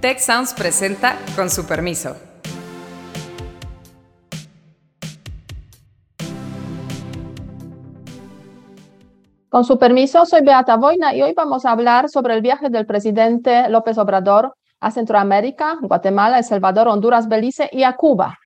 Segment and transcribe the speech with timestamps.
[0.00, 2.14] Tech Sounds presenta con su permiso.
[9.48, 12.86] Con su permiso, soy Beata Boina y hoy vamos a hablar sobre el viaje del
[12.86, 18.38] presidente López Obrador a Centroamérica, Guatemala, El Salvador, Honduras, Belice y a Cuba.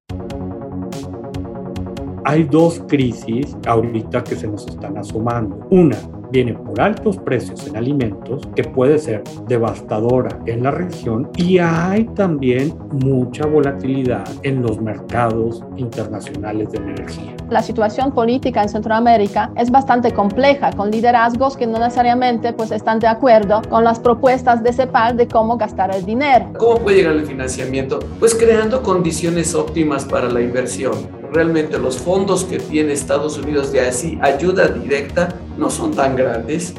[2.25, 5.67] Hay dos crisis ahorita que se nos están asomando.
[5.71, 5.99] Una,
[6.33, 12.05] viene por altos precios en alimentos, que puede ser devastadora en la región, y hay
[12.17, 17.37] también mucha volatilidad en los mercados internacionales de energía.
[17.51, 22.99] La situación política en Centroamérica es bastante compleja, con liderazgos que no necesariamente pues, están
[22.99, 26.47] de acuerdo con las propuestas de CEPAL de cómo gastar el dinero.
[26.59, 28.01] ¿Cómo puede llegar el financiamiento?
[28.19, 33.81] Pues creando condiciones óptimas para la inversión realmente los fondos que tiene Estados Unidos de
[33.81, 36.75] así ayuda directa no son tan grandes.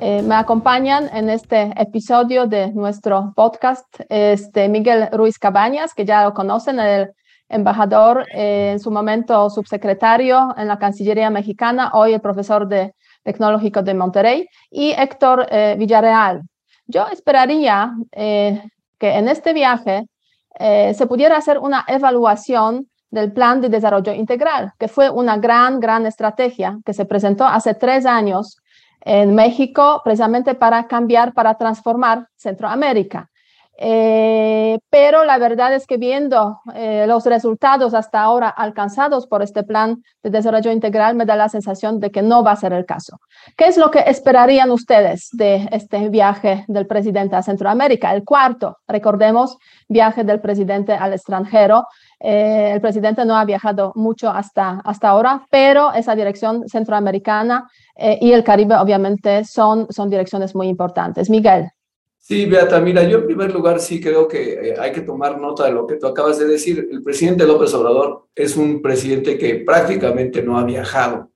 [0.00, 6.22] Eh, me acompañan en este episodio de nuestro podcast este Miguel Ruiz Cabañas, que ya
[6.24, 7.10] lo conocen, el
[7.48, 12.94] embajador, eh, en su momento subsecretario en la Cancillería mexicana, hoy el profesor de
[13.24, 16.42] Tecnológico de Monterrey, y Héctor eh, Villarreal.
[16.86, 20.06] Yo esperaría que en este viaje
[20.58, 26.06] se pudiera hacer una evaluación del Plan de Desarrollo Integral, que fue una gran, gran
[26.06, 28.58] estrategia que se presentó hace tres años
[29.00, 33.30] en México precisamente para cambiar, para transformar Centroamérica.
[33.80, 39.62] Eh, pero la verdad es que viendo eh, los resultados hasta ahora alcanzados por este
[39.62, 42.84] plan de desarrollo integral, me da la sensación de que no va a ser el
[42.84, 43.20] caso.
[43.56, 48.12] ¿Qué es lo que esperarían ustedes de este viaje del presidente a Centroamérica?
[48.12, 49.56] El cuarto, recordemos,
[49.88, 51.86] viaje del presidente al extranjero.
[52.18, 57.70] Eh, el presidente no ha viajado mucho hasta, hasta ahora, pero esa dirección centroamericana
[58.20, 61.28] y el Caribe obviamente son, son direcciones muy importantes.
[61.28, 61.68] Miguel.
[62.28, 65.64] Sí, Beata, mira, yo en primer lugar sí creo que eh, hay que tomar nota
[65.64, 66.86] de lo que tú acabas de decir.
[66.92, 71.30] El presidente López Obrador es un presidente que prácticamente no ha viajado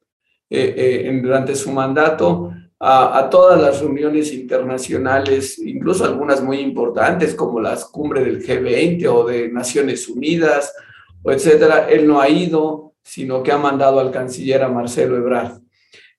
[0.51, 7.59] eh, eh, durante su mandato a, todas las reuniones internacionales, incluso algunas muy importantes como
[7.59, 10.75] las cumbres del G20 o de Naciones Unidas,
[11.23, 11.89] o etcétera.
[11.89, 15.59] Él no ha ido, sino que ha mandado al canciller a Marcelo Ebrard.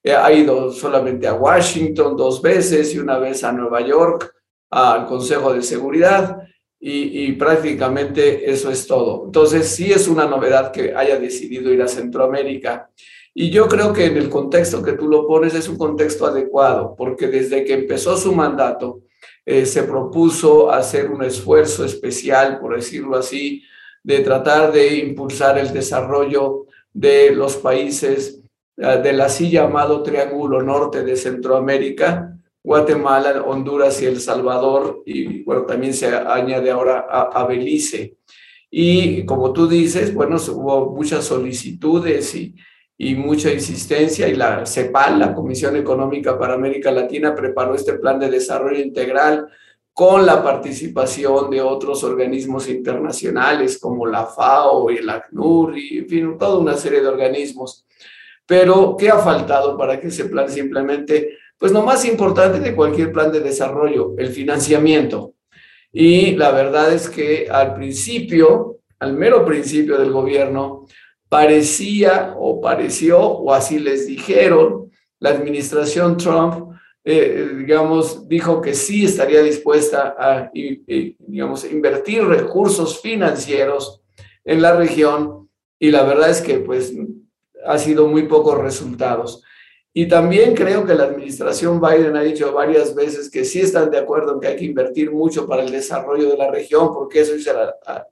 [0.04, 4.33] Ha ido solamente a Washington dos veces y una vez a Nueva York
[4.74, 6.38] al Consejo de Seguridad
[6.80, 9.22] y, prácticamente eso es todo.
[9.24, 12.90] Entonces, sí es una novedad que haya decidido ir a Centroamérica.
[13.32, 16.94] Y yo creo que en el contexto que tú lo pones es un contexto adecuado,
[16.96, 19.00] porque desde que empezó su mandato,
[19.46, 23.62] eh, se propuso hacer un esfuerzo especial, por decirlo así,
[24.02, 28.42] de tratar de impulsar el desarrollo de los países
[28.76, 32.33] eh, del así llamado Triángulo Norte de Centroamérica,
[32.64, 38.16] Guatemala, Honduras y El Salvador, y bueno, también se añade ahora a, Belice.
[38.70, 42.54] Y como tú dices, bueno, hubo muchas solicitudes y,
[42.96, 48.18] y mucha insistencia y la CEPAL, la Comisión Económica para América Latina, preparó este plan
[48.18, 49.46] de desarrollo integral
[49.92, 56.08] con la participación de otros organismos internacionales como la FAO y el ACNUR y, en
[56.08, 57.86] fin, toda una serie de organismos.
[58.46, 63.12] Pero, ¿qué ha faltado para que ese plan simplemente pues lo más importante de cualquier
[63.12, 65.34] plan de desarrollo, el financiamiento.
[65.92, 70.86] Y la verdad es que al principio, al mero principio del gobierno,
[71.28, 79.04] parecía o pareció, o así les dijeron, la administración Trump, eh, digamos, dijo que sí
[79.04, 84.02] estaría dispuesta a, digamos, invertir recursos financieros
[84.44, 85.48] en la región
[85.78, 86.94] y la verdad es que pues
[87.66, 89.42] ha sido muy pocos resultados.
[89.96, 93.98] Y también creo que la administración Biden ha dicho varias veces que sí están de
[93.98, 97.34] acuerdo en que hay que invertir mucho para el desarrollo de la región, porque eso
[97.34, 97.48] es,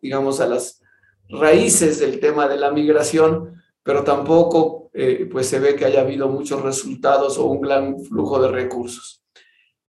[0.00, 0.80] digamos, a las
[1.28, 6.28] raíces del tema de la migración, pero tampoco eh, pues se ve que haya habido
[6.28, 9.24] muchos resultados o un gran flujo de recursos.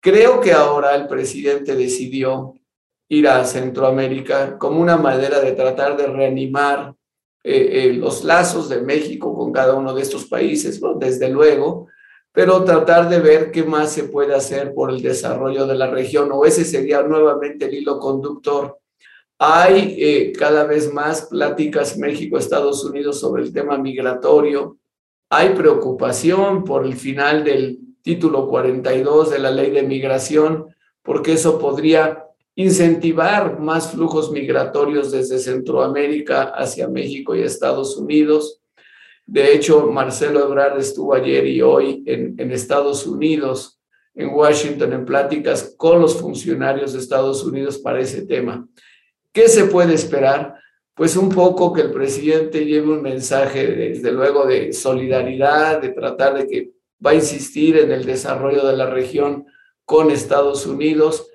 [0.00, 2.54] Creo que ahora el presidente decidió
[3.09, 6.94] ir a Centroamérica como una manera de tratar de reanimar
[7.44, 11.89] eh, eh, los lazos de México con cada uno de estos países, desde luego,
[12.33, 16.30] pero tratar de ver qué más se puede hacer por el desarrollo de la región,
[16.33, 18.78] o ese sería nuevamente el hilo conductor.
[19.39, 24.78] Hay eh, cada vez más pláticas México-Estados Unidos sobre el tema migratorio,
[25.28, 30.66] hay preocupación por el final del título 42 de la ley de migración,
[31.03, 32.24] porque eso podría
[32.54, 38.60] incentivar más flujos migratorios desde Centroamérica hacia México y Estados Unidos.
[39.27, 43.81] De hecho, Marcelo Ebrard estuvo ayer y hoy en, Estados Unidos
[44.15, 48.69] en Washington en pláticas con los funcionarios de Estados Unidos para ese tema.
[49.33, 50.57] ¿Qué se puede esperar?
[50.95, 56.34] Pues un poco que el presidente lleve un mensaje, desde luego, de solidaridad, de tratar
[56.34, 56.71] de que
[57.04, 59.47] va a insistir en el desarrollo de la región
[59.87, 61.31] con Estados Unidos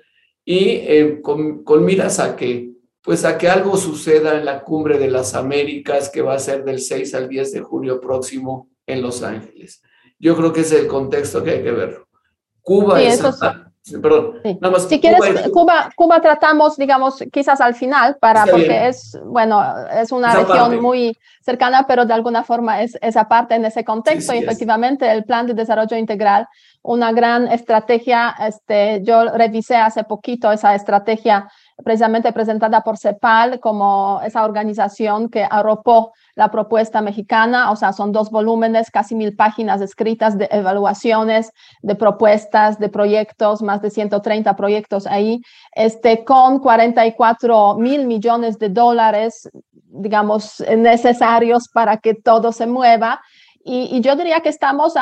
[0.50, 2.70] y eh, con, con, miras a que,
[3.02, 6.64] pues a que algo suceda en la cumbre de las Américas que va a ser
[6.64, 9.82] del 6 al 10 de julio próximo en Los Ángeles.
[10.18, 12.08] Yo creo que es el contexto que hay que verlo.
[12.62, 13.20] Cuba es...
[14.02, 14.88] Perdón, nada más.
[14.88, 15.20] Si quieres,
[15.52, 21.16] Cuba, Cuba, tratamos, digamos, quizás al final, para, porque es, bueno, es una región muy
[21.40, 24.34] cercana, pero de alguna forma es esa parte en ese contexto.
[24.34, 26.46] y efectivamente, el plan de desarrollo integral,
[26.82, 31.48] una gran estrategia, este, yo revisé hace poquito esa estrategia
[31.84, 38.12] precisamente presentada por CEPAL como esa organización que arropó la propuesta mexicana, o sea, son
[38.12, 41.52] dos volúmenes, casi mil páginas escritas de evaluaciones,
[41.82, 45.40] de propuestas, de proyectos, más de 130 proyectos ahí,
[45.72, 49.48] este, con 44 mil millones de dólares,
[49.90, 53.20] digamos, necesarios para que todo se mueva.
[53.64, 54.94] Y, yo diría que estamos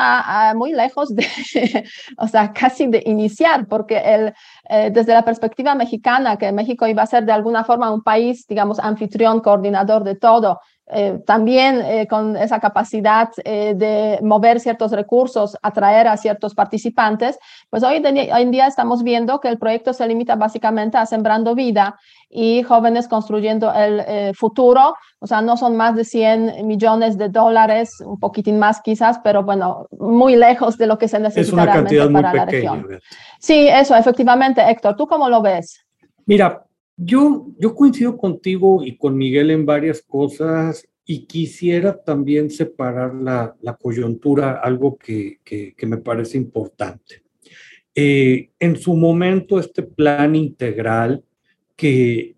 [0.55, 1.25] muy lejos de,
[2.17, 4.33] o sea, casi de iniciar, porque el,
[4.69, 8.45] eh, desde la perspectiva mexicana, que México iba a ser de alguna forma un país,
[8.47, 10.59] digamos, anfitrión, coordinador de todo,
[10.89, 17.37] eh, también eh, con esa capacidad eh, de mover ciertos recursos, atraer a ciertos participantes,
[17.69, 21.99] pues hoy, en día estamos viendo que el proyecto se limita básicamente a sembrando vida
[22.29, 24.95] y jóvenes construyendo el futuro.
[25.19, 29.43] O sea, no son más de 100 millones de dólares, un poquitín más quizás, pero
[29.43, 32.87] bueno, muy lejos de lo que se necesita realmente para la región.
[33.39, 34.95] Sí, eso, efectivamente, Héctor.
[34.95, 35.85] ¿Tú cómo lo ves?
[36.25, 36.65] Mira,
[36.97, 43.55] yo, yo coincido contigo y con Miguel en varias cosas y quisiera también separar la,
[43.61, 47.23] la coyuntura, algo que, que, me parece importante.
[47.95, 51.23] Eh, en su momento, este plan integral,
[51.75, 52.35] que,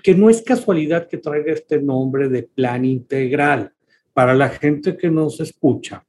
[0.00, 3.72] que no es casualidad que traiga este nombre de plan integral,
[4.12, 6.06] para la gente que nos escucha,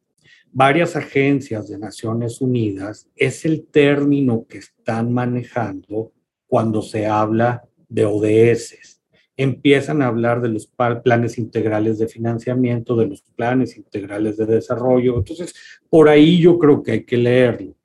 [0.52, 6.12] varias agencias de Naciones Unidas es el término que están manejando
[6.46, 9.02] cuando se habla de ODS.
[9.38, 10.72] Empiezan a hablar de los
[11.04, 15.18] planes integrales de financiamiento, de los planes integrales de desarrollo.
[15.18, 15.54] Entonces,
[15.90, 17.76] por ahí yo creo que hay que leerlo.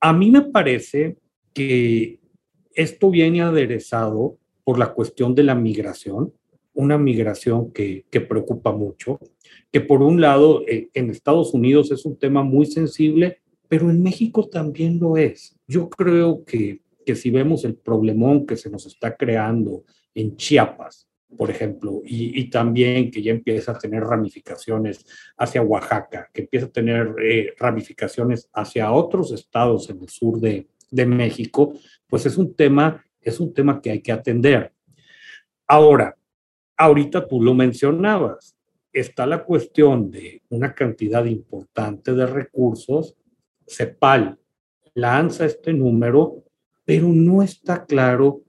[0.00, 1.16] A mí me parece
[1.52, 2.20] que
[2.74, 6.32] esto viene aderezado por la cuestión de la migración,
[6.74, 9.18] una migración que, preocupa mucho,
[9.72, 14.00] que por un lado eh, en Estados Unidos es un tema muy sensible, pero en
[14.02, 15.56] México también lo es.
[15.66, 19.82] Yo creo que que si vemos el problemón que se nos está creando
[20.14, 21.08] en Chiapas,
[21.38, 25.06] por ejemplo, y, también que ya empieza a tener ramificaciones
[25.38, 30.68] hacia Oaxaca, que empieza a tener eh, ramificaciones hacia otros estados en el sur de,
[30.90, 31.72] de México,
[32.06, 34.74] pues es un tema, es un tema que hay que atender.
[35.66, 36.14] Ahora,
[36.76, 38.54] ahorita tú lo mencionabas,
[38.92, 43.16] está la cuestión de una cantidad importante de recursos.
[43.66, 44.38] CEPAL
[44.92, 46.44] lanza este número
[46.88, 48.40] pero no está claro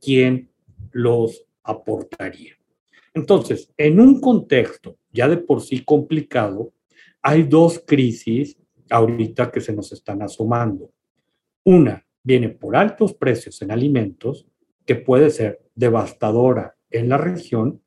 [0.00, 0.52] quién
[0.92, 2.52] los aportaría.
[3.12, 6.72] Entonces, en un contexto ya de por sí complicado,
[7.20, 8.56] hay dos crisis
[8.88, 10.92] ahorita que se nos están asomando.
[11.64, 14.46] Una viene por altos precios en alimentos,
[14.86, 17.82] que puede ser devastadora en la región,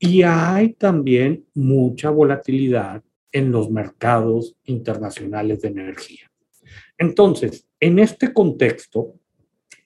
[0.00, 6.28] y hay también mucha volatilidad en los mercados internacionales de energía.
[6.98, 9.14] Entonces, en este contexto,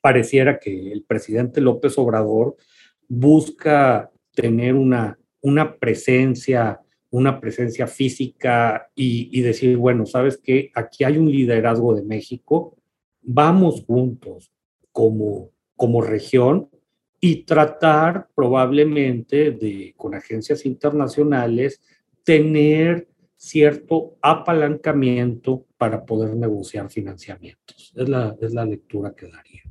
[0.00, 2.56] pareciera que el presidente López Obrador
[3.08, 11.18] busca tener una, una presencia, una presencia física y, decir, bueno, sabes que aquí hay
[11.18, 12.76] un liderazgo de México,
[13.22, 14.52] vamos juntos
[14.92, 16.70] como, como región
[17.20, 21.80] y tratar probablemente de, con agencias internacionales,
[22.22, 27.92] tener cierto apalancamiento para poder negociar financiamientos.
[27.96, 29.62] Es la, es la lectura que daría.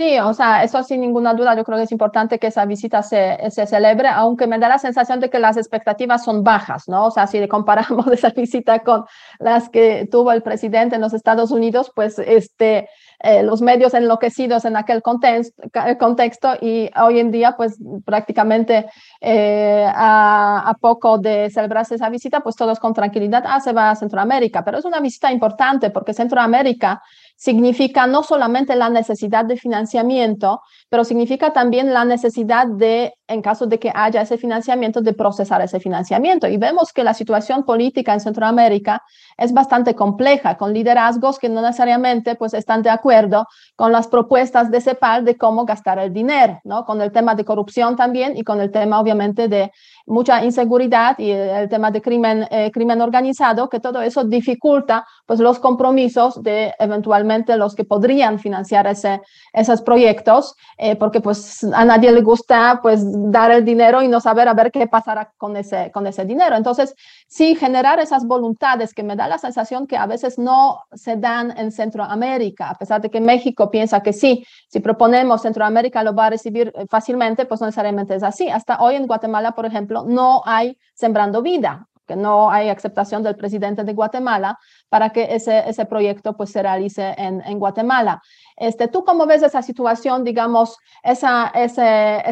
[0.00, 3.02] Sí, o sea, eso sin ninguna duda, yo creo que es importante que esa visita
[3.02, 7.06] se, se, celebre, aunque me da la sensación de que las expectativas son bajas, ¿no?
[7.06, 9.06] O sea, si comparamos esa visita con
[9.40, 12.88] las que tuvo el presidente en los Estados Unidos, pues este,
[13.18, 15.60] eh, los medios enloquecidos en aquel contexto,
[15.98, 18.86] contexto y hoy en día, pues prácticamente
[19.20, 23.90] eh, a, a, poco de celebrarse esa visita, pues todos con tranquilidad, ah, se va
[23.90, 27.02] a Centroamérica, pero es una visita importante porque Centroamérica
[27.38, 33.66] significa no solamente la necesidad de financiamiento, pero significa también la necesidad de, en caso
[33.66, 36.48] de que haya ese financiamiento, de procesar ese financiamiento.
[36.48, 39.04] Y vemos que la situación política en Centroamérica
[39.36, 44.72] es bastante compleja, con liderazgos que no necesariamente pues, están de acuerdo con las propuestas
[44.72, 46.84] de CEPAL de cómo gastar el dinero, ¿no?
[46.84, 49.70] con el tema de corrupción también y con el tema obviamente de
[50.08, 55.40] mucha inseguridad y el tema de crimen, eh, crimen organizado, que todo eso dificulta pues,
[55.40, 59.20] los compromisos de eventualmente los que podrían financiar ese,
[59.52, 64.20] esos proyectos, eh, porque pues a nadie le gusta pues dar el dinero y no
[64.20, 66.56] saber a ver qué pasará con ese, con ese dinero.
[66.56, 66.94] Entonces,
[67.26, 71.56] sí, generar esas voluntades que me da la sensación que a veces no se dan
[71.56, 76.26] en Centroamérica, a pesar de que México piensa que sí, si proponemos Centroamérica lo va
[76.26, 78.48] a recibir eh, fácilmente, pues no necesariamente es así.
[78.48, 83.36] Hasta hoy en Guatemala, por ejemplo, no hay sembrando vida, que no hay aceptación del
[83.36, 88.20] presidente de Guatemala para que ese, ese proyecto pues se realice en, en Guatemala.
[88.56, 92.22] Este, ¿Tú cómo ves esa situación, digamos, esa, ese,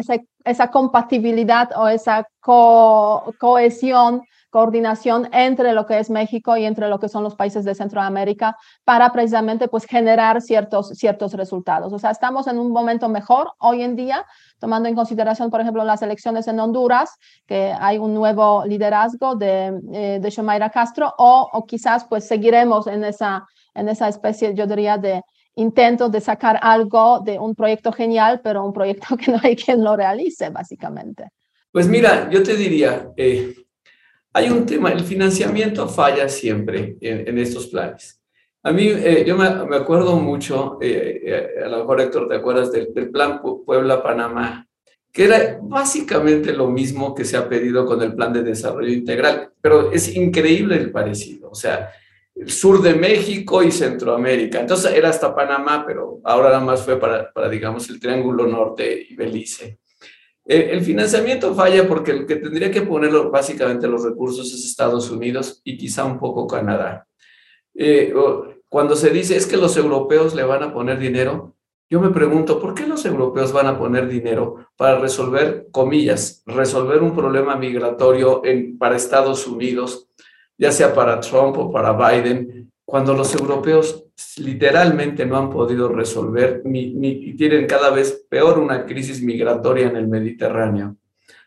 [0.43, 2.27] esa compatibilidad o esa
[3.37, 7.75] cohesión coordinación entre lo que es México y entre lo que son los países de
[7.75, 11.91] Centroamérica para precisamente pues generar ciertos, ciertos resultados.
[11.93, 14.25] O sea, estamos en un momento mejor hoy en día,
[14.59, 19.79] tomando en consideración, por ejemplo, las elecciones en Honduras, que hay un nuevo liderazgo de,
[19.93, 24.65] eh, de Shomaira Castro, o, o quizás pues seguiremos en esa, en esa especie, yo
[24.65, 25.21] diría, de
[25.57, 29.83] intento de sacar algo de un proyecto genial, pero un proyecto que no hay quien
[29.83, 31.29] lo realice, básicamente.
[31.71, 33.53] Pues mira, yo te diría, eh,
[34.37, 38.21] hay un tema, el financiamiento falla siempre en, estos planes.
[38.61, 42.71] A mí, eh, yo me, acuerdo mucho, eh, eh, a lo mejor Héctor, ¿te acuerdas
[42.71, 44.67] del, plan Puebla-Panamá?
[45.11, 49.53] Que era básicamente lo mismo que se ha pedido con el plan de desarrollo integral,
[49.59, 51.49] pero es increíble el parecido.
[51.49, 51.89] O sea,
[52.35, 54.59] el sur de México y Centroamérica.
[54.59, 59.03] Entonces era hasta Panamá, pero ahora nada más fue para, para digamos, el Triángulo Norte
[59.09, 59.79] y Belice.
[60.47, 65.11] Eh, el financiamiento falla porque el que tendría que poner básicamente los recursos es Estados
[65.11, 67.05] Unidos y quizá un poco Canadá.
[67.75, 68.13] Eh,
[68.69, 71.55] cuando se dice es que los europeos le van a poner dinero,
[71.89, 77.01] yo me pregunto, ¿por qué los europeos van a poner dinero para resolver, comillas, resolver
[77.01, 78.41] un problema migratorio
[78.77, 80.09] para Estados Unidos,
[80.57, 84.05] ya sea para Trump o para Biden, cuando los europeos
[84.37, 89.97] literalmente no han podido resolver ni, y tienen cada vez peor una crisis migratoria en
[89.97, 90.95] el Mediterráneo.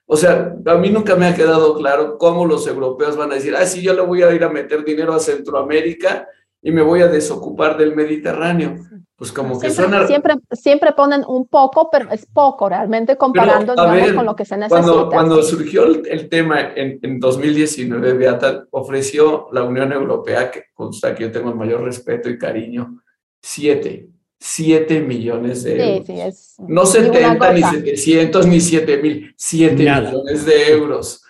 [0.05, 3.57] O sea, a mí nunca me ha quedado claro cómo los europeos van a decir,
[3.57, 6.29] ah, sí, yo le voy a ir a meter dinero a Centroamérica
[6.61, 8.77] y me voy a desocupar del Mediterráneo.
[9.21, 14.25] Pues como que siempre, Siempre, siempre ponen un poco, pero es poco realmente comparando con
[14.25, 14.81] lo que se necesita.
[14.81, 21.15] Cuando, cuando surgió el, tema en, en, 2019, Beata ofreció la Unión Europea, que consta
[21.15, 23.03] que yo tengo el mayor respeto y cariño,
[23.43, 24.09] siete,
[24.39, 26.07] siete millones de euros.
[26.07, 31.23] Sí, sí, es no 70, ni 700, ni 7 mil, siete millones de euros.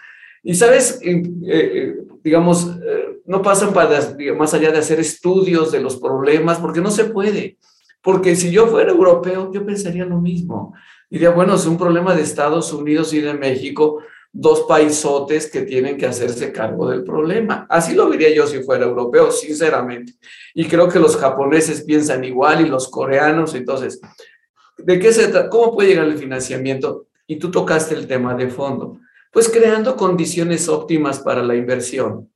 [0.45, 5.81] Y sabes, eh, eh, digamos, eh, no pasan para, más allá de hacer estudios de
[5.81, 7.59] los problemas, porque no se puede.
[8.03, 10.75] Porque si yo fuera europeo, yo pensaría lo mismo.
[11.11, 13.99] Diría, bueno, es un problema de Estados Unidos y de México,
[14.33, 17.67] dos paisotes que tienen que hacerse cargo del problema.
[17.69, 20.15] Así lo vería yo si fuera europeo, sinceramente.
[20.55, 23.55] Y creo que los japoneses piensan igual y los coreanos.
[23.55, 24.01] Entonces,
[24.79, 25.51] ¿de qué se trata?
[25.51, 27.07] ¿Cómo puede llegar el financiamiento?
[27.27, 29.01] Y tú tocaste el tema de fondo.
[29.33, 32.31] Pues creando condiciones óptimas para la inversión.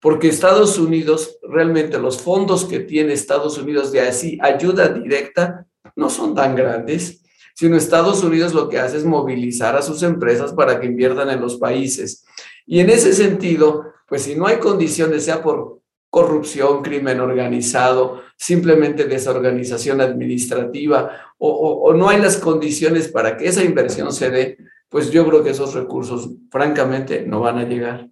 [0.00, 6.08] Porque Estados Unidos, realmente los fondos que tiene Estados Unidos de así ayuda directa no
[6.08, 7.22] son tan grandes,
[7.54, 11.40] sino Estados Unidos lo que hace es movilizar a sus empresas para que inviertan en
[11.40, 12.24] los países.
[12.64, 19.04] Y en ese sentido, pues si no hay condiciones, sea por corrupción, crimen organizado, simplemente
[19.04, 25.10] desorganización administrativa, o, o, no hay las condiciones para que esa inversión se dé, pues
[25.10, 28.08] yo creo que esos recursos, francamente, no van a llegar.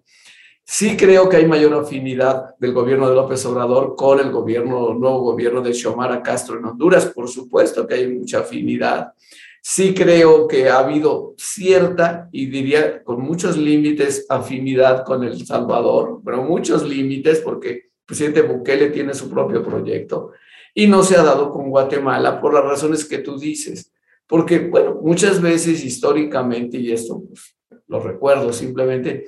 [0.69, 5.61] Sí creo que hay mayor afinidad del gobierno de López Obrador con el nuevo gobierno
[5.61, 7.05] de Xiomara Castro en Honduras.
[7.05, 9.13] Por supuesto que hay mucha afinidad.
[9.61, 16.19] Sí creo que ha habido cierta, y diría con muchos límites, afinidad con El Salvador,
[16.23, 20.33] pero muchos límites porque el presidente Bukele tiene su propio proyecto
[20.75, 23.93] y no se ha dado con Guatemala por las razones que tú dices.
[24.27, 27.55] Porque, bueno, muchas veces históricamente, y esto pues,
[27.87, 29.27] lo recuerdo simplemente,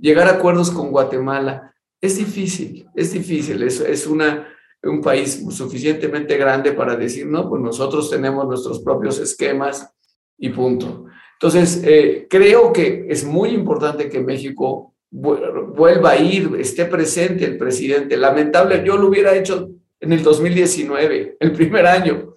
[0.00, 4.48] llegar a acuerdos con Guatemala es difícil, es difícil, es, es una,
[4.82, 9.92] un país suficientemente grande para decir, no, pues nosotros tenemos nuestros propios esquemas
[10.38, 11.06] y punto.
[11.34, 17.58] Entonces, eh, creo que es muy importante que México vuelva a ir, esté presente el
[17.58, 18.16] presidente.
[18.16, 22.34] Lamentable, yo lo hubiera hecho en el 2019, el primer año.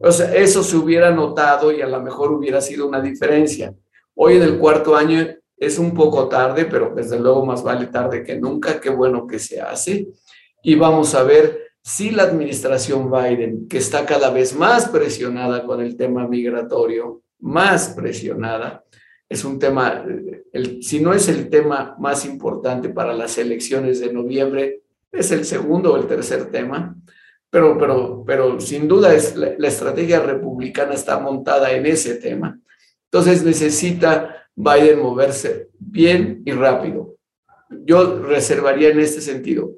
[0.00, 3.74] O sea, eso se hubiera notado y a lo mejor hubiera sido una diferencia.
[4.14, 8.22] Hoy en el cuarto año es un poco tarde, pero desde luego más vale tarde
[8.22, 8.80] que nunca.
[8.80, 10.08] Qué bueno que se hace.
[10.62, 15.80] Y vamos a ver si la administración Biden, que está cada vez más presionada con
[15.80, 18.84] el tema migratorio, más presionada,
[19.28, 20.04] es un tema,
[20.52, 25.44] el, si no es el tema más importante para las elecciones de noviembre, es el
[25.44, 26.96] segundo o el tercer tema,
[27.50, 32.58] pero, pero, pero sin duda es, la, la estrategia republicana está montada en ese tema.
[33.04, 37.14] Entonces necesita Biden moverse bien y rápido.
[37.84, 39.70] Yo reservaría en este sentido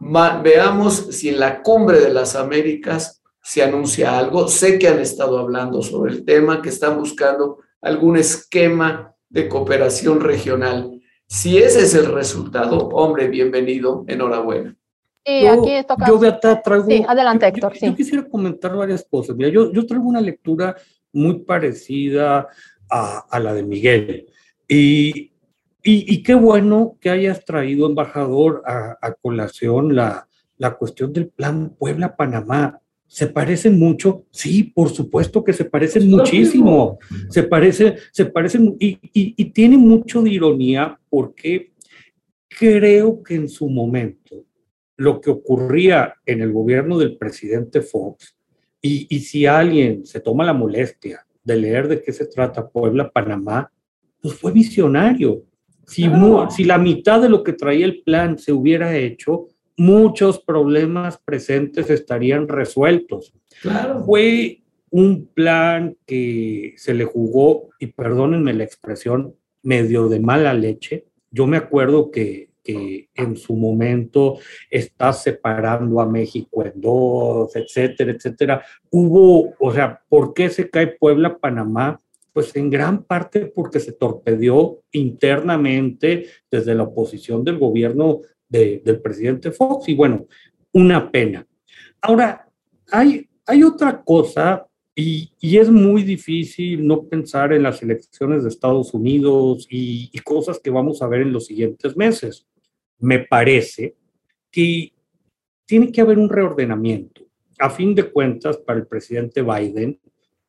[0.00, 4.48] veamos si en la cumbre de las Américas se anuncia algo.
[4.48, 10.20] Sé que han estado hablando sobre el tema, que están buscando algún esquema de cooperación
[10.20, 11.00] regional.
[11.26, 14.76] Si ese es el resultado, hombre, bienvenido, enhorabuena.
[15.24, 16.06] Sí, aquí toca...
[16.06, 16.86] Yo, Beata, traigo...
[16.86, 17.72] Sí, adelante, Héctor.
[17.74, 19.34] Yo, yo, quisiera comentar varias cosas.
[19.34, 20.76] Mira, yo, yo traigo una lectura
[21.12, 22.46] muy parecida
[22.90, 24.26] a, a la de Miguel.
[24.68, 25.32] Y
[25.88, 30.28] y, qué bueno que hayas traído, embajador, a, colación la,
[30.58, 32.80] la cuestión del plan Puebla-Panamá.
[33.06, 34.24] ¿Se parecen mucho?
[34.32, 36.98] Sí, por supuesto que se parecen muchísimo.
[37.30, 41.70] Se parece, se parecen y, y, y, tiene mucho de ironía porque
[42.48, 44.44] creo que en su momento
[44.96, 48.36] lo que ocurría en el gobierno del presidente Fox,
[48.82, 53.70] y, y si alguien se toma la molestia de leer de qué se trata Puebla-Panamá,
[54.20, 55.44] pues fue visionario.
[55.86, 56.08] Si,
[56.64, 62.48] la mitad de lo que traía el plan se hubiera hecho, muchos problemas presentes estarían
[62.48, 63.32] resueltos.
[64.04, 71.06] Fue un plan que se le jugó, y perdónenme la expresión, medio de mala leche.
[71.30, 78.12] Yo me acuerdo que, que en su momento está separando a México en dos, etcétera,
[78.12, 78.64] etcétera.
[78.90, 82.00] Hubo, o sea, ¿por qué se cae Puebla, Panamá?
[82.32, 89.52] Pues en gran parte porque se torpedió internamente desde la oposición del gobierno del presidente
[89.52, 90.26] Fox y bueno,
[90.72, 91.46] una pena.
[92.02, 92.48] Ahora,
[92.90, 98.48] hay, hay otra cosa y, y, es muy difícil no pensar en las elecciones de
[98.48, 102.46] Estados Unidos y, y cosas que vamos a ver en los siguientes meses.
[102.98, 103.96] Me parece
[104.50, 104.92] que
[105.64, 107.22] tiene que haber un reordenamiento.
[107.58, 109.98] A fin de cuentas, para el presidente Biden,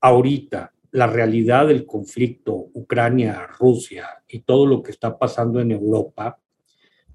[0.02, 6.40] ahorita la realidad del conflicto Ucrania-Rusia y todo lo que está pasando en Europa,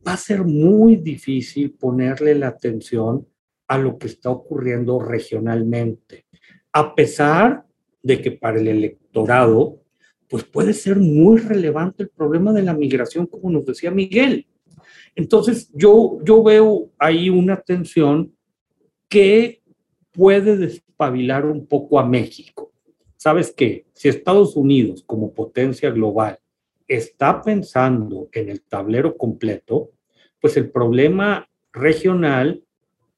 [0.06, 3.26] va a ser muy difícil ponerle la atención
[3.68, 6.26] a lo que está ocurriendo regionalmente,
[6.72, 7.64] a pesar
[8.02, 9.80] de que para el electorado,
[10.28, 14.46] pues puede ser muy relevante el problema de la migración, como nos decía Miguel.
[15.14, 18.34] Entonces, yo, yo veo ahí una tensión
[19.08, 19.62] que
[20.10, 22.72] puede despabilar un poco a México
[23.22, 26.40] sabes que si Estados Unidos como potencia global
[26.88, 29.92] está pensando en el tablero completo,
[30.40, 32.64] pues el problema regional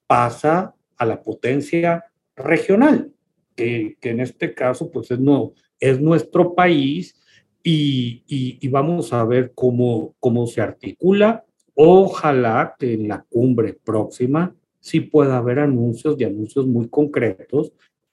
[0.07, 2.05] pasa a la potencia
[2.37, 3.15] regional,
[3.57, 7.19] que, en este caso pues es, no, es nuestro país
[7.63, 11.47] y, y, y, vamos a ver cómo, cómo se articula.
[11.75, 17.73] Ojalá que en la cumbre próxima sí pueda haber anuncios y anuncios muy concretos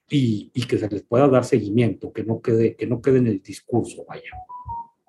[0.09, 3.27] y, y, que se les pueda dar seguimiento, que no quede, que no quede en
[3.27, 4.31] el discurso, vaya.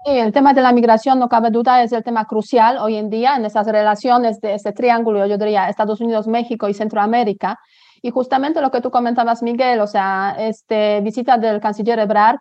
[0.04, 3.08] Y el tema de la migración, no cabe duda, es el tema crucial hoy en
[3.08, 7.58] día en esas relaciones de ese triángulo, yo diría, Estados Unidos, México y Centroamérica.
[8.02, 12.40] Y justamente lo que tú comentabas, Miguel, o sea, este, visita del canciller Ebrard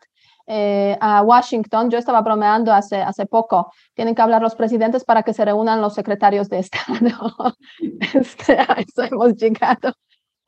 [0.54, 5.24] eh, a Washington, yo estaba bromeando hace, hace poco, tienen que hablar los presidentes para
[5.24, 7.56] que se reúnan los secretarios de Estado.
[8.14, 9.94] este, a eso hemos llegado.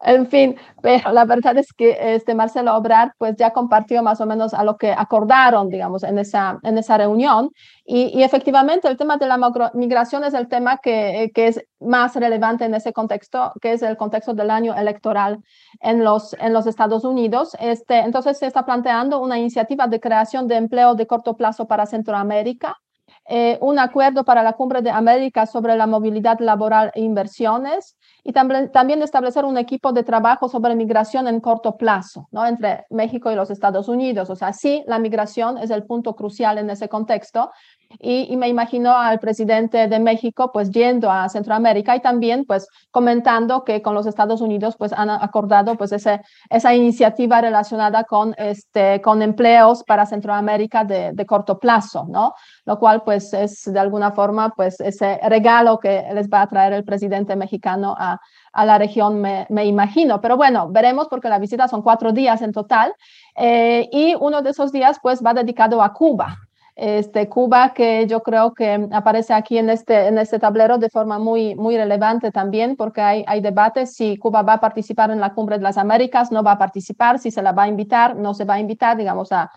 [0.06, 4.26] En fin, pero la verdad es que este Marcelo Obrar pues ya compartió más o
[4.26, 7.52] menos a lo que acordaron, digamos, en esa, en esa reunión.
[7.86, 9.38] Y, efectivamente el tema de la
[9.74, 13.96] migración es el tema que, que, es más relevante en ese contexto, que es el
[13.96, 15.40] contexto del año electoral
[15.80, 17.56] en los, en los Estados Unidos.
[17.60, 21.86] Este, entonces se está planteando una iniciativa de creación de empleo de corto plazo para
[21.86, 22.78] Centroamérica.
[23.26, 28.32] Eh, un acuerdo para la Cumbre de América sobre la movilidad laboral e inversiones, y
[28.32, 32.46] también, establecer un equipo de trabajo sobre migración en corto plazo, ¿no?
[32.46, 34.30] Entre México y los Estados Unidos.
[34.30, 37.52] O sea, sí, la migración es el punto crucial en ese contexto.
[38.00, 43.64] Y, me imagino al presidente de México pues yendo a Centroamérica y también pues comentando
[43.64, 49.02] que con los Estados Unidos pues han acordado pues ese, esa iniciativa relacionada con, este,
[49.02, 52.34] con empleos para Centroamérica de, de corto plazo, ¿no?
[52.66, 56.74] Lo cual pues es de alguna forma pues ese regalo que les va a traer
[56.74, 58.20] el presidente mexicano a,
[58.54, 60.22] a la región, me, me, imagino.
[60.22, 62.94] Pero bueno, veremos porque la visita son cuatro días en total
[63.36, 66.43] eh, y uno de esos días pues va dedicado a Cuba
[66.76, 71.20] este, Cuba, que yo creo que aparece aquí en este, en este tablero de forma
[71.20, 75.34] muy, muy relevante también, porque hay, hay debates si Cuba va a participar en la
[75.34, 78.34] Cumbre de las Américas, no va a participar, si se la va a invitar, no
[78.34, 79.52] se va a invitar, digamos, a,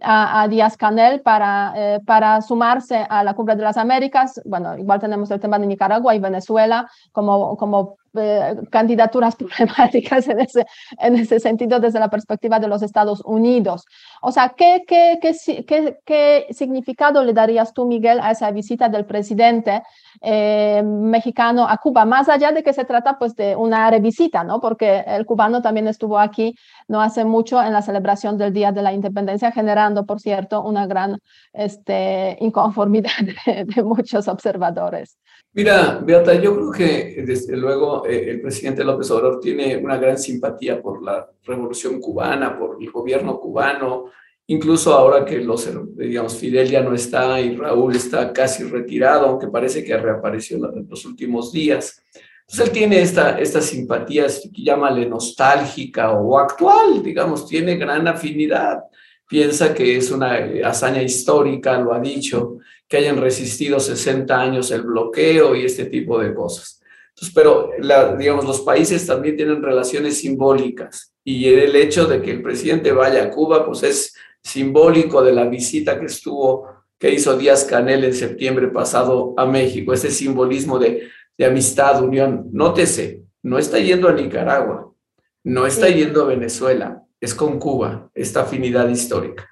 [0.00, 4.40] a, Díaz Canel para, eh, para sumarse a la Cumbre de las Américas.
[4.44, 10.40] Bueno, igual tenemos el tema de Nicaragua y Venezuela como, como eh, candidaturas problemáticas en
[10.40, 10.66] ese,
[10.98, 13.84] en ese sentido desde la perspectiva de los Estados Unidos.
[14.22, 19.04] O sea, ¿qué, qué, qué, qué, significado le darías tú, Miguel, a esa visita del
[19.04, 19.82] presidente
[20.20, 22.04] eh, mexicano a Cuba?
[22.04, 24.60] Más allá de que se trata pues de una revisita, ¿no?
[24.60, 26.54] Porque el cubano también estuvo aquí
[26.88, 30.86] no hace mucho en la celebración del Día de la Independencia, generando, por cierto, una
[30.86, 31.18] gran
[31.52, 33.10] este, inconformidad
[33.46, 35.18] de muchos observadores.
[35.52, 40.18] Mira, Beata, yo creo que desde luego eh, el presidente López Obrador tiene una gran
[40.18, 44.06] simpatía por la revolución cubana, por el gobierno cubano,
[44.46, 49.48] incluso ahora que los, digamos, Fidel ya no está y Raúl está casi retirado, aunque
[49.48, 52.02] parece que reapareció en los últimos días.
[52.42, 58.84] Entonces él tiene esta, esta simpatía, llámale nostálgica o actual, digamos, tiene gran afinidad
[59.28, 62.58] piensa que es una hazaña histórica, lo ha dicho,
[62.88, 66.77] que hayan resistido 60 años el bloqueo y este tipo de cosas.
[67.20, 67.70] Entonces, pero,
[68.16, 73.24] digamos, los países también tienen relaciones simbólicas y el hecho de que el presidente vaya
[73.24, 78.14] a Cuba, pues es simbólico de la visita que estuvo, que hizo Díaz Canel en
[78.14, 82.50] septiembre pasado a México, ese simbolismo de, de amistad, unión.
[82.52, 84.92] Nótese, no está yendo a Nicaragua,
[85.42, 89.44] no está yendo a Venezuela, es con Cuba, esta afinidad histórica.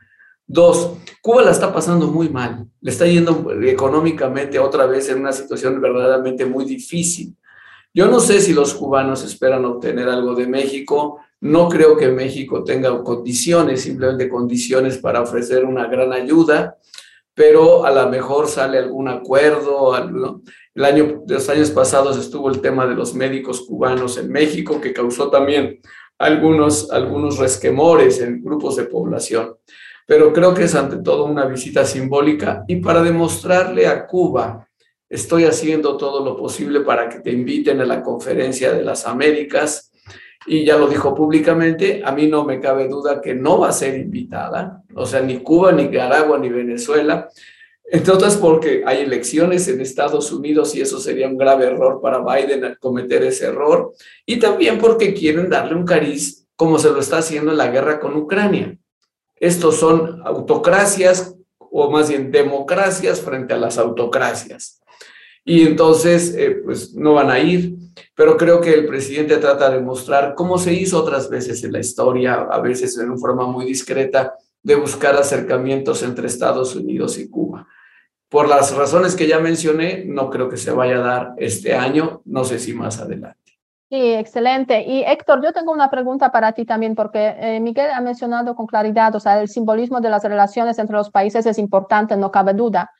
[0.47, 5.33] Dos, Cuba la está pasando muy mal, le está yendo económicamente otra vez en una
[5.33, 7.37] situación verdaderamente muy difícil.
[7.97, 12.63] Yo no sé si los cubanos esperan obtener algo de México, no creo que México
[12.63, 16.77] tenga condiciones, simplemente condiciones para ofrecer una gran ayuda,
[17.33, 19.97] pero a lo mejor sale algún acuerdo.
[20.75, 24.93] El año, los años pasados estuvo el tema de los médicos cubanos en México, que
[24.93, 25.81] causó también
[26.19, 29.55] algunos, algunos resquemores en grupos de población.
[30.07, 34.66] Pero creo que es ante todo una visita simbólica y para demostrarle a Cuba,
[35.09, 39.93] estoy haciendo todo lo posible para que te inviten a la conferencia de las Américas
[40.47, 43.73] y ya lo dijo públicamente, a mí no me cabe duda que no va a
[43.73, 47.29] ser invitada, o sea, ni Cuba, ni Nicaragua, ni Venezuela,
[47.89, 52.19] entre otras porque hay elecciones en Estados Unidos y eso sería un grave error para
[52.19, 53.93] Biden cometer ese error.
[54.25, 58.01] Y también porque quieren darle un cariz como se lo está haciendo en la guerra
[58.01, 58.77] con Ucrania.
[59.37, 64.81] Estos son autocracias o más bien democracias frente a las autocracias.
[65.49, 67.77] Y entonces, eh, pues no van a ir,
[68.17, 71.79] pero creo que el presidente trata de mostrar cómo se hizo otras veces en la
[71.79, 77.31] historia, a veces en una forma muy discreta, de buscar acercamientos entre Estados Unidos y
[77.31, 77.69] Cuba.
[78.29, 82.23] Por las razones que ya mencioné, no creo que se vaya a dar este año,
[82.25, 83.53] no sé si más adelante.
[83.89, 84.83] Sí, excelente.
[84.83, 88.67] Y Héctor, yo tengo una pregunta para ti también, porque eh, Miguel ha mencionado con
[88.67, 92.53] claridad, o sea, el simbolismo de las relaciones entre los países es importante, no cabe
[92.53, 92.91] duda.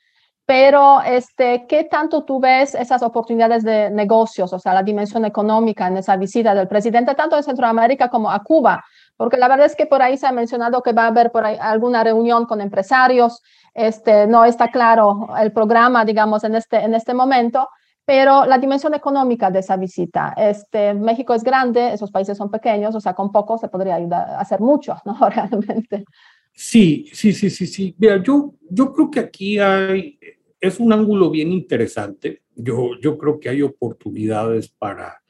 [0.47, 5.87] Pero, este, ¿qué tanto tú ves esas oportunidades de negocios, o sea, la dimensión económica
[5.87, 8.83] en esa visita del presidente, tanto en Centroamérica como a Cuba?
[9.17, 12.03] Porque la verdad es que por ahí se ha mencionado que va a haber alguna
[12.03, 13.43] reunión con empresarios
[13.77, 17.69] este, no está claro el programa, digamos, en este, en este momento,
[18.03, 20.33] pero la dimensión económica de esa visita.
[20.35, 23.97] Este, México es grande, esos países son pequeños, o sea, con poco se podría
[24.39, 25.15] hacer mucho, ¿no?
[25.29, 26.05] Realmente.
[26.53, 27.95] Sí, sí, sí, sí, sí.
[27.99, 30.17] Mira, yo, yo creo que aquí hay,
[30.59, 32.41] es un ángulo bien interesante.
[32.55, 35.21] Yo, yo creo que hay oportunidades para,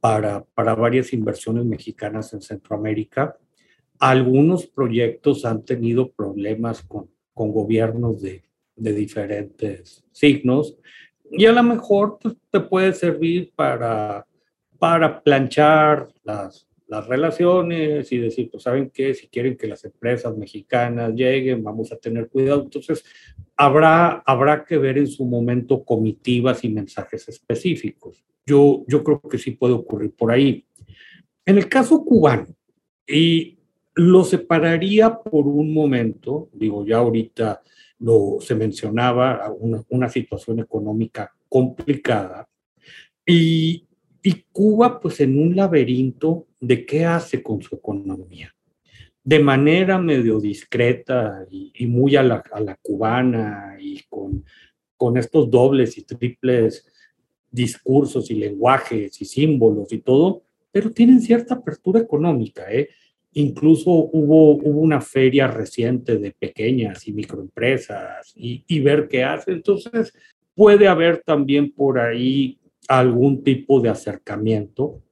[0.00, 3.36] para, para varias inversiones mexicanas en Centroamérica.
[3.98, 7.08] Algunos proyectos han tenido problemas con
[7.40, 8.44] con gobiernos de,
[8.76, 10.76] de diferentes signos
[11.30, 14.26] y a lo mejor pues, te puede servir para,
[14.78, 20.36] para planchar las, las relaciones y decir, pues saben qué, si quieren que las empresas
[20.36, 22.62] mexicanas lleguen, vamos a tener cuidado.
[22.64, 23.02] Entonces,
[23.60, 28.24] habrá, habrá que ver en su momento comitivas y mensajes específicos.
[28.46, 30.64] Yo, yo creo que sí puede ocurrir por ahí.
[31.44, 32.46] En el caso cubano,
[33.06, 33.58] y
[33.94, 37.60] lo separaría por un momento, digo, ya ahorita
[37.98, 42.48] lo, se mencionaba una, una situación económica complicada
[43.26, 43.86] y,
[44.22, 48.54] y Cuba pues en un laberinto de qué hace con su economía.
[49.22, 52.42] De manera medio discreta y, muy a la,
[52.82, 54.44] cubana y con,
[54.96, 56.86] con estos dobles y triples
[57.50, 62.72] discursos y lenguajes y símbolos y todo, pero tienen cierta apertura económica.
[62.72, 62.88] ¿eh?
[63.32, 69.52] Incluso hubo, hubo una feria reciente de pequeñas y microempresas y, y ver qué hace.
[69.52, 70.12] Entonces,
[70.54, 75.02] puede haber también por ahí algún tipo de acercamiento.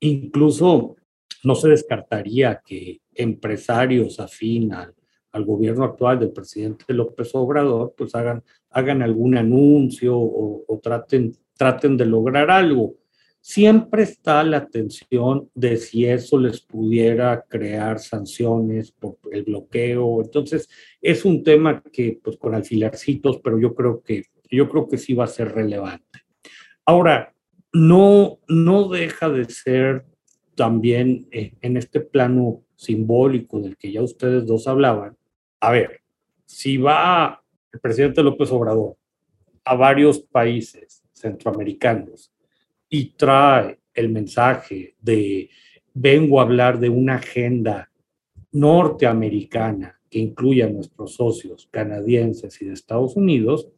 [0.00, 0.96] Incluso
[1.44, 4.94] no se descartaría que empresarios afín al,
[5.44, 11.96] gobierno actual del presidente López Obrador, pues hagan, hagan algún anuncio o, o traten, traten
[11.96, 12.96] de lograr algo
[13.42, 20.22] siempre está la tensión de si eso les pudiera crear sanciones por el bloqueo.
[20.22, 20.70] Entonces,
[21.02, 25.12] es un tema que, pues, con alfilercitos, pero yo creo que, yo creo que sí
[25.12, 26.20] va a ser relevante.
[26.86, 27.34] Ahora,
[27.72, 30.06] no, no deja de ser
[30.54, 35.16] también eh, en este plano simbólico del que ya ustedes dos hablaban.
[35.60, 36.00] A ver,
[36.44, 37.42] si va
[37.72, 38.96] el presidente López Obrador
[39.64, 42.32] a varios países centroamericanos
[42.88, 45.48] y trae el mensaje de
[45.94, 47.90] vengo a hablar de una agenda
[48.50, 53.68] norteamericana que incluya a nuestros socios canadienses y de Estados Unidos,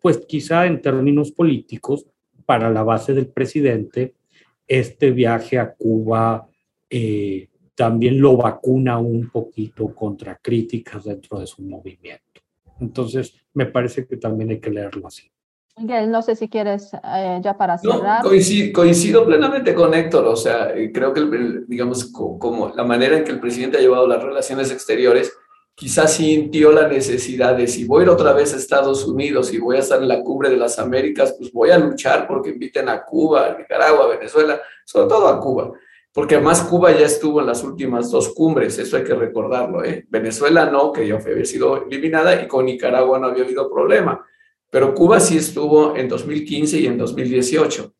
[0.00, 2.06] pues quizá en términos políticos,
[2.44, 4.14] para la base del presidente,
[4.68, 6.48] este viaje a Cuba
[6.88, 12.40] eh, también lo vacuna un poquito contra críticas dentro de su movimiento.
[12.80, 15.30] Entonces, me parece que también hay que leerlo así.
[15.78, 18.24] Miguel, no sé si quieres eh, ya para cerrar.
[18.24, 18.30] No,
[18.72, 21.20] coincido, plenamente con Héctor, o sea, creo que,
[21.68, 25.30] digamos, como la manera en que el presidente ha llevado las relaciones exteriores,
[25.74, 29.58] quizás sintió la necesidad de si voy a ir otra vez a Estados Unidos y
[29.58, 32.88] voy a estar en la cumbre de las Américas, pues voy a luchar porque inviten
[32.88, 35.72] a Cuba, a Nicaragua, a Venezuela, sobre todo a Cuba,
[36.16, 40.04] porque además Cuba ya estuvo en las últimas dos cumbres, eso hay que recordarlo, ¿eh?
[40.08, 44.26] Venezuela no, que ya había sido eliminada y con Nicaragua no había habido problema
[44.70, 47.94] pero Cuba sí estuvo en 2015 y en 2018.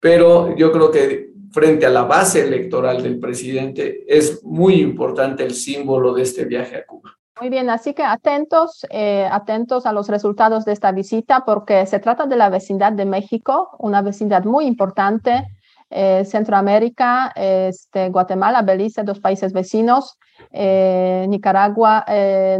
[0.00, 5.54] Pero yo creo que frente a la base electoral del presidente es muy importante el
[5.54, 7.16] símbolo de este viaje a Cuba.
[7.40, 11.98] Muy bien, así que atentos, eh, atentos a los resultados de esta visita porque se
[11.98, 15.46] trata de la vecindad de México, una vecindad muy importante,
[15.90, 20.18] eh, Centroamérica, este, Guatemala, Belice, dos países vecinos.
[20.52, 22.04] Eh, Nicaragua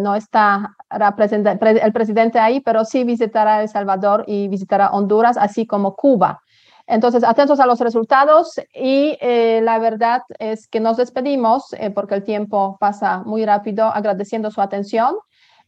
[0.00, 5.94] no está el presidente ahí, pero sí visitará El Salvador y visitará Honduras, así como
[5.94, 6.42] Cuba.
[6.90, 12.16] Entonces, atentos a los resultados y eh, la verdad es que nos despedimos eh, porque
[12.16, 15.14] el tiempo pasa muy rápido, agradeciendo su atención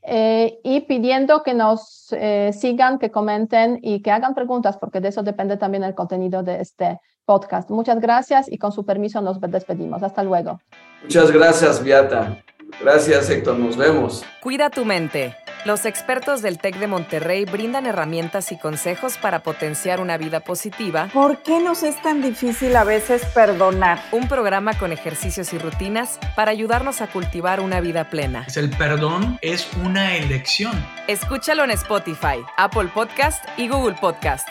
[0.02, 2.14] eh, y pidiendo que nos
[2.52, 6.60] sigan, que comenten y que hagan preguntas porque de eso depende también el contenido de
[6.60, 7.70] este podcast.
[7.70, 10.02] Muchas gracias y con su permiso nos despedimos.
[10.02, 10.60] Hasta luego.
[11.02, 12.42] Muchas gracias, Viata.
[12.80, 13.58] Gracias, Héctor.
[13.58, 14.24] Nos vemos.
[14.42, 15.34] Cuida tu mente.
[15.64, 21.08] Los expertos del TEC de Monterrey brindan herramientas y consejos para potenciar una vida positiva.
[21.12, 24.02] ¿Por qué nos es tan difícil a veces perdonar?
[24.10, 28.46] Un programa con ejercicios y rutinas para ayudarnos a cultivar una vida plena.
[28.56, 30.72] El perdón es una elección.
[31.06, 34.48] Escúchalo en Spotify, Apple Podcast y Google Podcast.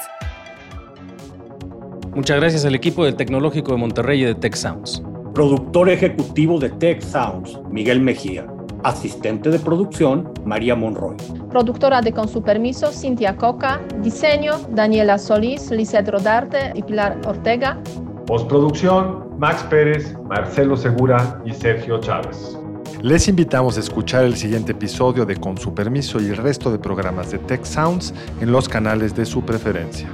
[2.13, 5.01] Muchas gracias al equipo del Tecnológico de Monterrey y de Tech Sounds.
[5.33, 8.45] Productor ejecutivo de Tech Sounds, Miguel Mejía.
[8.83, 11.15] Asistente de producción, María Monroy.
[11.49, 13.79] Productora de Con su permiso, Cintia Coca.
[14.01, 17.77] Diseño, Daniela Solís, Lizeth Rodarte y Pilar Ortega.
[18.25, 22.57] Postproducción, Max Pérez, Marcelo Segura y Sergio Chávez.
[23.01, 26.79] Les invitamos a escuchar el siguiente episodio de Con su permiso y el resto de
[26.79, 30.07] programas de Tech Sounds en los canales de su preferencia.